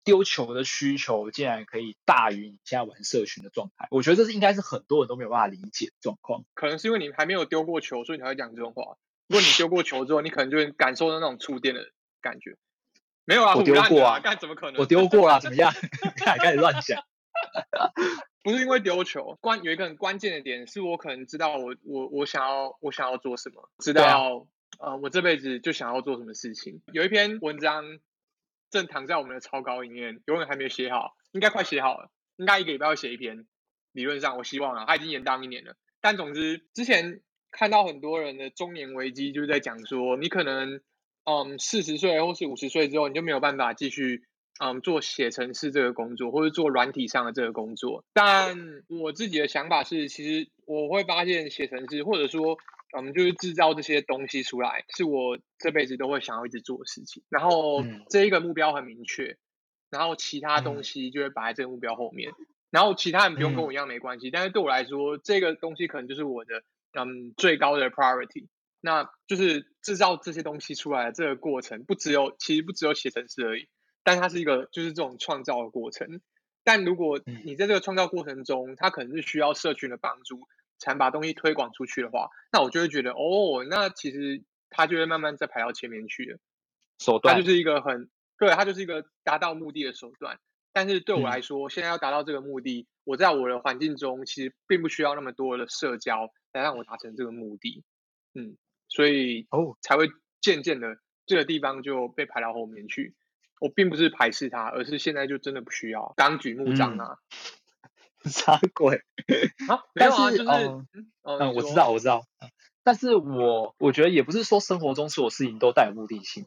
[0.04, 3.86] 丢球的需求竟然可以大于你现在玩社群的状态。
[3.90, 6.44] 我觉得这是应该是很多人都没有办法理解的状况。
[6.54, 8.96] 可能是因为你还没有丢过球，所以你才会讲这种话。
[9.28, 11.90] 如果你丢过球之后，你可能就会感受到那种触电的
[12.20, 12.56] 感觉。
[13.24, 14.80] 没有啊，我丢过啊，干怎么可能？
[14.80, 15.72] 我丢过啊，怎么样？
[16.16, 17.04] 开始乱讲。
[18.42, 24.46] 不是因为丢球，关有一个很关键的点，是我可能知道我我我想要我想要做什么，知道
[24.80, 26.82] 呃我这辈子就想要做什么事情。
[26.92, 27.84] 有一篇文章
[28.70, 33.46] 正躺在我们的草稿里面，永远还没有写好，应该快写好了，应该一个礼拜要写一篇。
[33.92, 35.76] 理论上我希望啊，他已经延宕一年了。
[36.00, 40.80] 但总之之前看到很多人的中年危机，就是在讲说，你可能
[41.24, 44.24] 嗯四十岁或是五十岁之后，你就没有办法继续。
[44.60, 48.56] 嗯，做写程式这个工作，或者做软体上的这个工作，但
[48.88, 52.58] 我自己的想法是，其实我会发现写程式，或者说，
[52.96, 57.22] 嗯，就是制造这些东西出来，是我这辈子都会想要一直做的事情。
[57.28, 59.36] 然后这一个目标很明确，
[59.90, 62.32] 然后其他东西就会摆在这个目标后面。
[62.70, 66.62] 然后其他人不用跟我一样没关系，但是对我来说，这个东西可能就是我的
[66.92, 68.46] 嗯最高的 priority。
[68.80, 73.68] 那就是制造这些东西出来的这个过程，不只有其实不只有写程式而已，
[74.04, 76.20] 但它是一个就是这种创造的过程。
[76.64, 80.40] 但如果你在这个创造过程中，它可能是需要社群的帮助，
[80.78, 86.38] 才把东西推广出去的话，那我就会觉得哦，那其实它就会慢慢再排到前面去了。
[87.00, 90.38] 手段，它就是一个很对，它就是一个达到目的的手段。
[90.72, 97.84] 但是对我来说，现在要达到这个目的，我在我的环境中其实并不需要那么多的社交来让我达成这个目的。
[98.34, 98.56] 嗯。
[98.88, 100.10] 所以哦，才会
[100.42, 103.14] 渐渐的这个地方就被排到后面去。
[103.62, 107.18] 我并不是排斥它，而是现在就真的不需要，刚举目张啊，
[108.26, 108.96] 啥鬼
[109.68, 109.84] 啊？
[109.94, 110.44] 没有啊，就是
[111.22, 112.24] 嗯，我知道，我知道。
[112.82, 116.46] 但是我我觉得也不是说生活中所有事情都带有目的性。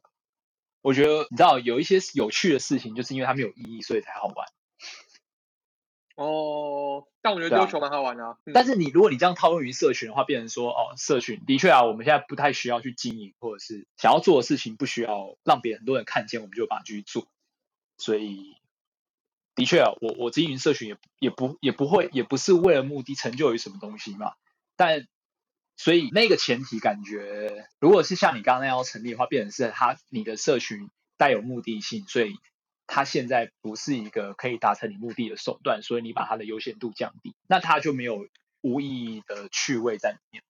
[0.82, 4.46] 我觉得你知道有一些有趣的事情，就是因为它没有意义，所以才好玩。
[6.16, 8.38] 哦，但我觉得丢球蛮好玩的。
[8.54, 17.28] 但是你如果你这样套用于社群的话，变成说哦，社群的确啊，我们现在不太需要去经营，或者是想要做的事情不需要让别人很多人看见，我们就把它继续做。
[17.98, 18.56] 所以
[19.56, 24.36] 的确啊，我我经营社群也也不也不会也不是为了目的成就于什么东西嘛。
[24.78, 25.08] 但
[25.76, 32.36] 所以那个前提感觉，如果是像你刚刚那样成立的话，变成是他你的社群带有目的性，所以。
[32.88, 38.28] 它现在不是一个可以达成你目的的手段，所以你把它的优先度降低，那它就没有
[38.62, 40.44] 无意义的趣味在里面。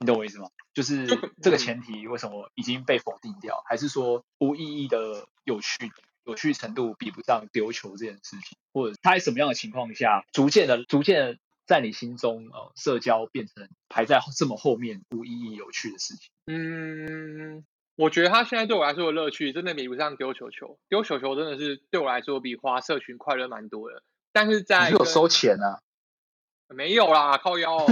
[0.00, 0.48] 你懂我意思吗？
[0.74, 1.06] 就是
[1.42, 3.62] 这个前提为什么已经被否定掉？
[3.68, 5.92] 还是说无意义的有趣
[6.24, 8.58] 有趣程度比不上丢球这件事情？
[8.72, 16.30] 或者它在什么样的情况下逐渐的逐渐的在你心中呃社交变成排在这么后面无意义有趣的事情？
[16.46, 17.64] 嗯。
[18.02, 20.76] 我觉得他现在对我来说的乐趣，真的比不上丢球球。
[20.88, 24.02] 丢球球真的是对我来说比花社群快乐蛮多的。
[24.32, 25.78] 但是在有收钱啊？
[26.66, 27.76] 没有啦，靠腰。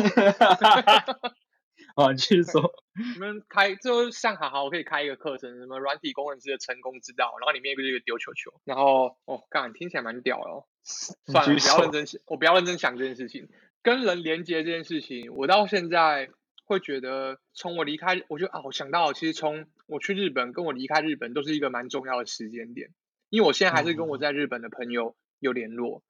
[1.94, 2.72] 啊，继续说。
[3.14, 10.66] 你们开就上好好，我可以开一个课程，什么软体工程师的成功之道，然后里面不是一个丢球球，然后哦，干听起来蛮屌哦。
[11.30, 13.48] 算了，不要认真想，我不要认真想这件事情。
[13.80, 16.30] 跟人连接这件事情，我到现在。
[16.70, 22.90] 会觉得从我离开，我就啊，我想到其实从我去日本跟我离开日本都是一个蛮重要的时间点，
[23.28, 26.04] 因为我现在还是跟我在日本的朋友有联络，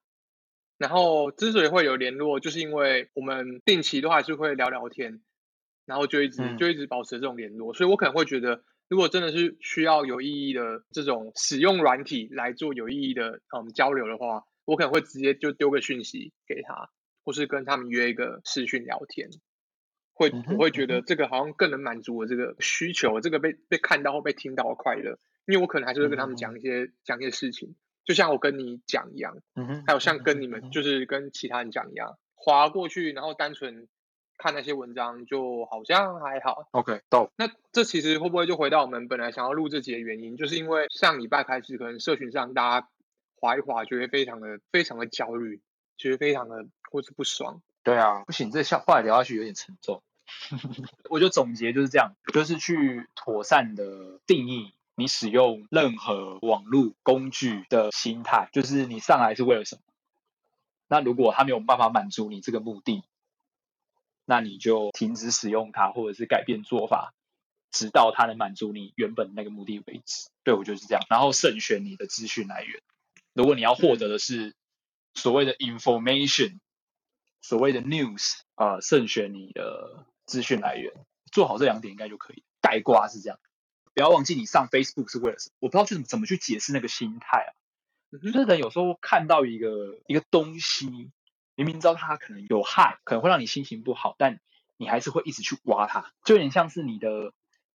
[0.76, 5.22] 然后之所以会有联络，就是因为我们定期都还是会聊聊天，
[5.86, 16.90] 然后就一直就一直保持这种联络，所以我可能会觉得，如果真的是需要有意义的这种使用软体来做有意义的嗯交流的话，我可能会直接就丢个讯息给他，
[17.24, 19.30] 或是跟他们约一个视讯聊天。
[20.20, 33.88] 会我会觉得这个好像更能满足我这个需求，这个被被看到或被听到的快乐，因为我可能还是会跟他们讲一些讲一些事情，就像我跟你讲一样，嗯哼，还有像跟你们就是跟其他人讲一样，划过去然后单纯
[34.36, 36.68] 看那些文章就好像还好。
[36.72, 42.88] OK，到那这其实会不会就回到我们本来想要录这集的原因，就是因为上礼拜开始可能社群上大家
[43.36, 45.62] 划一划，觉得非常的非常的焦虑，
[45.96, 47.62] 觉得非常的或是不爽。
[47.82, 50.02] 对啊，不行，这下话聊下去有点沉重。
[51.10, 59.82] 我就总结就是这样，就是去妥善的定义你使用任何网络工具的心态，就是你上来是为了什么？
[60.88, 63.02] 那如果它没有办法满足你这个目的，
[64.24, 67.14] 那你就停止使用它，或者是改变做法，
[67.70, 70.28] 直到它能满足你原本那个目的为止。
[70.44, 71.02] 对我就是这样。
[71.08, 72.82] 然后慎选你的资讯来源，
[73.32, 74.54] 如果你要获得的是
[75.14, 76.58] 所谓的 information，
[77.40, 80.06] 所谓的 news，啊，慎选你的。
[80.30, 80.92] 资讯来源
[81.32, 82.44] 做好这两点应该就可以。
[82.62, 83.40] 盖瓜是这样，
[83.94, 85.56] 不要忘记你上 Facebook 是为了什么？
[85.58, 87.50] 我不知道去怎么怎么去解释那个心态啊。
[88.12, 91.10] 就是人有时候看到一个一个东西，
[91.56, 94.38] 明明知道它可能有害，可能会让你心情不好，但
[94.76, 97.32] 你还是会一直去挖它，就有点像是你的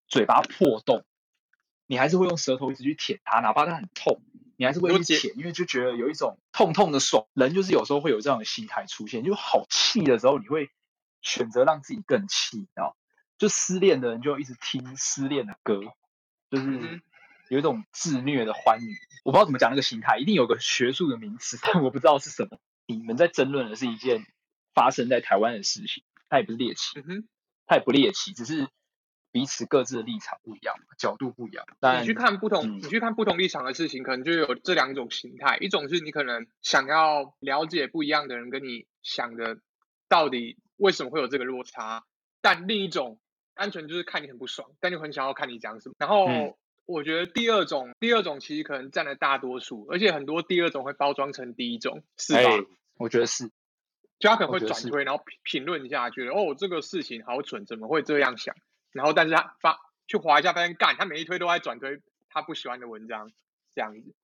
[0.07, 1.05] 嘴巴破洞，
[1.87, 4.23] 你还是会用舌头一直去舔它，哪怕它很痛，
[4.57, 7.27] 你还是会去舔，因为就觉得有一种痛痛的爽。
[7.33, 10.71] 人就是有时候会有这样的心态出现，就好气的时候，你会。
[11.25, 12.95] 选择让自己更气，啊，
[13.39, 15.81] 就失恋的人就一直听失恋的歌，
[16.51, 17.03] 就是
[17.49, 18.95] 有一种自虐的欢愉。
[19.25, 22.59] 我不知道怎么讲那个心态，一定有个学术的名词，但我不知道是什么。
[22.87, 24.27] 你们在争论的是一件
[24.75, 27.03] 发生在台湾的事情，它也不是猎奇，
[27.67, 28.69] 它也不猎奇，只是
[29.33, 31.65] 彼此各自的立场不一样，角度不一样。
[32.01, 35.57] 你去看不同，你去看不同立场的事情，可能就有这两种心态。
[35.57, 39.59] 一种是你可能想要了解不一样的人跟你想的
[40.07, 40.59] 到底。
[40.77, 42.05] 为什么会有这个落差？
[42.41, 43.19] 但另一种
[43.55, 45.95] 单纯就是看你很不爽，但就很想要看你讲什么。
[45.99, 46.27] 然后
[46.87, 52.67] 我觉得第二种，第二种其实可能占了大多数，而且很多第二种会包装成第一种，是吧？
[52.97, 53.51] 我觉得是，
[54.19, 58.55] 就他可能会转推，然后评评论一下，觉得哦这个事情好蠢，怎么会这样想？
[58.93, 63.33] 然后但是他发去划一下，发现干他每一推都在转推他不喜欢的文章，
[63.75, 64.15] 这样子。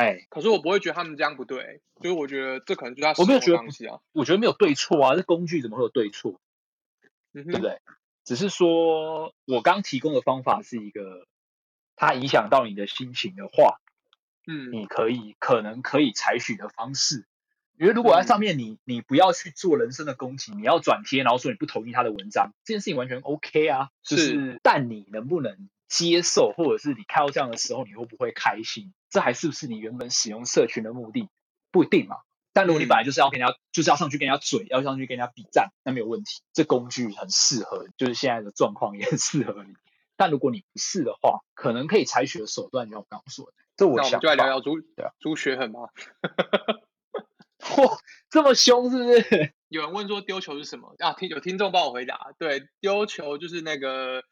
[0.00, 6.40] 哎，可是我不会觉得他们这样不对，所以我觉得这可能就是他使我没有觉得用的东西啊，我觉得没有对错啊，这工具怎么会有对错？
[7.34, 7.80] 嗯，对不对？
[8.24, 11.26] 只是说我刚提供的方法是一个，
[11.96, 13.78] 它影响到你的心情的话，
[14.46, 17.26] 嗯你可以可能可以采取的方式。
[17.78, 23.90] 因为如果在嗯上面你你不要去做人身的攻击，你要转贴，然后说你不同意他的文章，这件事情完全 OK 啊。
[24.02, 28.92] 就是是，但你能不能接受，或者是你看到这样的时候，你会不会开心？
[29.10, 31.28] 这还是不是你原本使用社群的目的？
[31.70, 32.18] 不一定嘛。
[32.52, 36.42] 但如果你嗯本来就是要跟人家，就是要上去跟人家嘴，要上去跟人家比战，那没有问题。
[36.52, 39.74] 这工具很适合，就是现在的状况也很适合你。
[40.16, 44.46] 但如果你不是的话，可能可以采取的手段，就像我刚刚说的，这我想那我们就来聊。
[44.46, 45.80] 聊朱对啊朱学恒吧。
[47.60, 47.98] 嚯，
[48.28, 49.52] 这么凶是不是？
[49.68, 51.12] 有人问说丢球是什么啊？
[51.12, 54.24] 听有听众帮我回答，对，丢球就是那个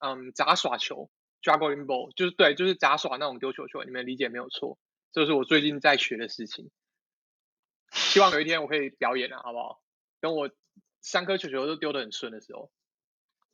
[0.00, 1.10] 嗯杂耍球
[1.44, 4.78] （juggling ball），就是对，就是杂耍那种丢球球，你们理解没有错，
[5.12, 6.70] 这是我最近在学的事情。
[7.92, 9.80] 希望有一天我可以表演啊，好不好？
[10.20, 10.50] 等我
[11.00, 12.72] 三颗球球都丢得很顺的时候，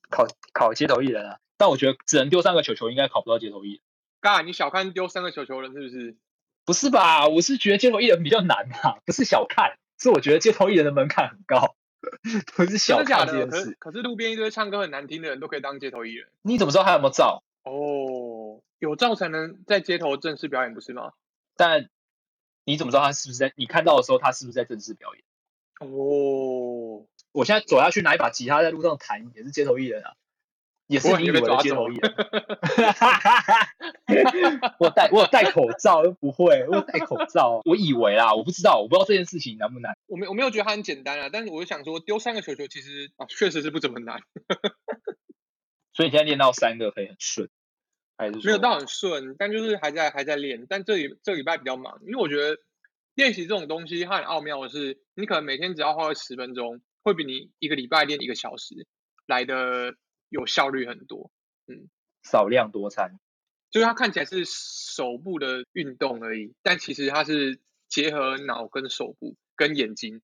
[0.09, 3.81] 考考街头艺人啊，但我觉得只能丢三个球球，应该考不到街头艺人。
[4.21, 6.17] 刚才你小看丢三个球球了是不是？
[6.65, 7.27] 不是吧？
[7.27, 11.75] 我是觉得街头艺人比较难啊，不是小看，是我觉得街头艺人的门槛很高，
[12.55, 13.03] 不是小？
[13.03, 13.77] 看这件事。
[13.81, 17.43] 可是路边一堆唱歌很难听的人都可以当街头艺人你怎么知道他有没有照？
[17.65, 21.13] 哦，有照才能在街头正式表演不是吗？
[21.57, 21.89] 但
[22.65, 23.53] 你怎么知道他是不是在？
[23.57, 25.25] 你看到的时候，他是不是在正式表演？
[25.81, 30.15] 哦，我现在走下去拿一把吉他在路上弹，也是街头艺人啊，
[30.87, 32.15] 也是你以为的街头艺人。
[34.79, 39.97] 我戴我有戴口罩，又不会，我有戴口罩，我以为啦，我不知道，我不知道这件事情难不难。
[40.07, 44.23] 我没我没有觉得它很简单啊，但是我就想说丢三个球球其实啊确实是不怎么难，
[46.01, 47.51] 所以你现在练到三个可以很顺，
[48.17, 50.67] 还是没有到很顺，但就是还在还在练。
[50.67, 52.59] 但这里这礼拜比较忙，因为我觉得
[53.15, 58.87] 练习这种东西它很奥妙的是，你可能每天只要花个十分钟，会比你一个礼拜练一个小时
[59.27, 59.95] 来的
[60.31, 61.31] 有效率很多。
[61.67, 61.91] 嗯
[62.23, 63.21] 少量多餐？
[63.71, 70.23] 就是它看起来是手部的运动而已，但其实它是结合脑跟手部跟眼睛。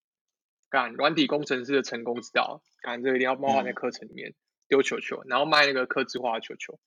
[0.70, 4.34] 干软体工程师的成功之道，干这个一定要包含在嗯课程里面。
[4.68, 6.78] 丢球球，然后卖那个刻字化的球球。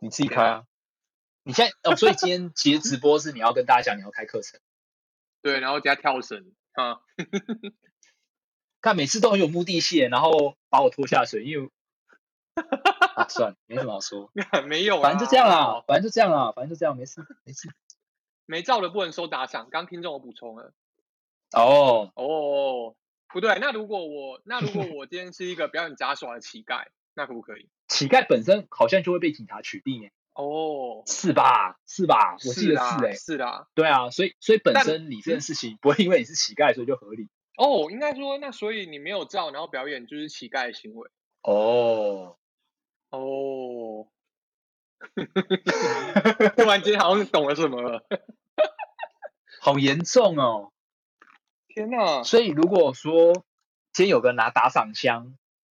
[0.00, 0.64] 你自己开啊。
[1.44, 4.60] 你现在哦，所以今天其实直播是你要跟大家讲你要开课程，
[5.40, 7.00] 对，然后加跳绳啊，
[8.80, 11.70] 看每次都很有目的性，然后把我拖下水，因为
[13.16, 14.30] 啊算了，没什么好说，
[14.68, 17.68] 没有啦，反正就这样没有啦，反正就这样啦，反正就这样，没事没事。
[18.46, 19.70] 没照的不能收打赏。
[19.70, 20.72] 刚听众我补充了。
[21.52, 22.96] 哦，哦，
[23.32, 27.68] 不对，那如果我那如果我今天是一个表演杂耍的乞丐，那可不可以？
[27.88, 31.78] 乞丐本身好像就会被警察取缔耶，哦，是吧？
[31.86, 32.36] 是吧？
[32.46, 33.68] 我记得，是哎，是啦。
[33.74, 41.10] 对啊，所以所以本身你这件事情不会因为你是乞丐所以就合理哦，应该说，那所以你没有照，然后表演就是乞丐的行为。
[41.42, 42.36] 哦。
[43.10, 44.08] 哦，
[46.56, 48.06] 突然间好像懂了什么了。
[49.60, 50.72] 好严重哦！
[51.74, 52.22] 天哪！
[52.24, 53.32] 所以如果说
[53.92, 55.36] 今天有个人拿打赏箱，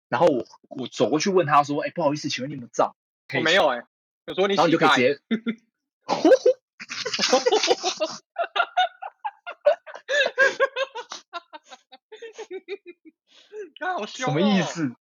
[0.09, 2.95] 然后我我走过去问他说：“哎，不好意思，请问你有没有照？”
[3.35, 3.83] 我没有哎、
[4.27, 5.19] 我说你然后你就可以直接，
[13.79, 14.61] 他好凶、哦，什么意？
[14.61, 14.91] 思？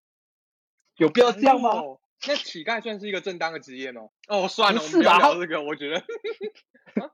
[0.96, 1.70] 有必要这样吗？
[1.70, 2.00] 哦？
[2.26, 4.02] 那乞丐算是一个正当的职业吗？
[4.28, 5.62] 哦，算了，不我们不要是吧聊这个。
[5.62, 6.02] 我觉得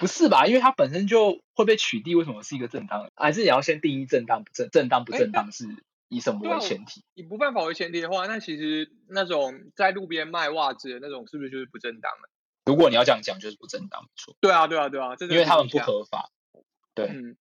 [0.00, 0.46] 不是吧？
[0.46, 3.08] 因为它本身就会被取缔，为什么是一个正当？
[3.14, 5.66] 还是你要先定义正当不正正当不哎正当是
[6.08, 7.04] 以什么为前提？
[7.14, 12.28] 以不犯法为前提的话，那其实那种在路边卖袜子的那种，是不是就是不正当的？
[12.64, 16.04] 如果你要这样讲，就是不正当，没错，对啊，对啊，对啊，这因为他们不合。
[16.04, 16.30] 法。
[16.92, 17.36] 对，嗯，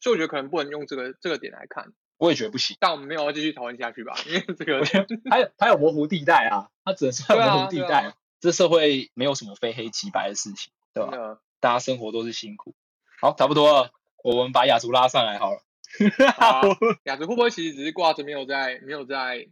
[0.00, 2.76] 所以我觉得可能不能用这个这个点来看，我也觉得不行。
[2.80, 4.82] 但我们没有要继续讨论下去吧，因为这个
[5.30, 8.14] 还有还有模糊地带啊，它只能是模糊地带。
[8.40, 11.38] 这社会没有什么非黑即白的事情，对吧？
[11.64, 12.74] 大家生活都是辛苦。
[13.22, 13.90] 好，差不多了，
[14.22, 15.62] 我们把雅竹拉上来好了。
[17.04, 19.48] 雅竹会不会其实只是挂着没有在没有在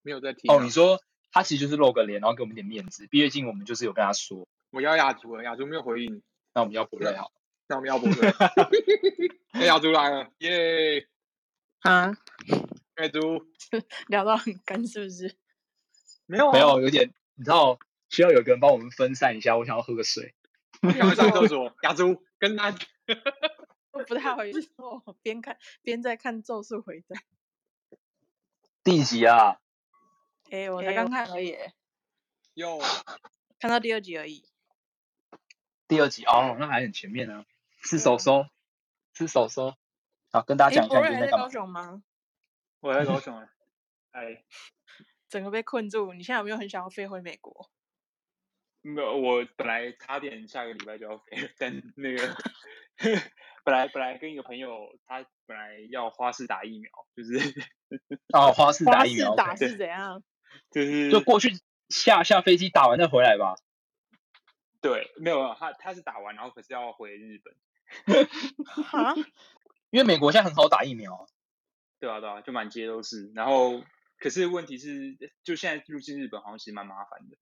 [0.00, 0.56] 没有在听、啊？
[0.56, 0.98] 哦，你说
[1.30, 3.06] 他其实就是露个脸，然后给我们点面子。
[3.10, 6.22] 毕业季我们就是有跟他说，我要雅竹了，雅竹没有回应，
[6.54, 7.30] 那我们要不累好。
[7.68, 8.30] 那我们要不对？
[9.52, 11.06] 哎，雅竹来了，耶！
[11.80, 12.16] 啊，
[12.96, 13.44] 雅竹
[14.08, 15.36] 聊到很干是不是？
[16.24, 17.78] 没有啊没有，有点你知道，
[18.08, 19.58] 需要有个人帮我们分散一下。
[19.58, 20.34] 我想要喝个水。
[20.80, 21.74] 赶快上厕所。
[21.82, 22.74] 雅竹跟他
[23.92, 27.18] 我不太好意思说，我边看边在看《咒术回战》。
[28.84, 29.60] 第几集啊？
[30.50, 31.56] 哎，我才刚看而已，
[32.54, 32.78] 有
[33.58, 34.48] 看到第二集而已。
[35.88, 37.44] 第二集哦，那还很前面呢。
[37.82, 38.46] 是手收，
[39.12, 39.74] 是手收。
[40.32, 42.02] 好，跟大家讲一下你在在高雄吗？
[42.80, 43.48] 我在高雄啊。
[44.10, 44.44] 哎，
[45.28, 46.12] 整个被困住。
[46.12, 47.70] 你现在有没有很想要飞回美国？
[48.86, 52.36] 没有，我本来差点下个礼拜就要飞，但那个
[53.64, 57.66] 本来本来跟一个朋友，他本来要花式打疫苗，就是
[58.32, 60.22] 哦，花式打疫苗，打是怎样？
[60.70, 61.50] 就是就过去
[61.88, 63.56] 下下飞机打完再回来吧。
[64.80, 67.54] 对，没有，他他是打完，然后可是要回日本。
[68.92, 69.14] 啊？
[69.90, 71.26] 因为美国现在很好打疫苗。
[71.98, 73.32] 对啊，对啊，就满街都是。
[73.34, 73.82] 然后，
[74.18, 77.36] 可是问题是，就现在入境日本好像其实蛮麻烦的。